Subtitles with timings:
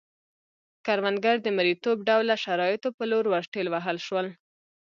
[0.85, 4.27] کروندګر د مریتوب ډوله شرایطو په لور ورټېل وهل شول.